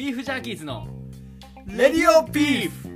[0.00, 0.88] ビーフジャーキーズの
[1.66, 2.89] レディオビーフ。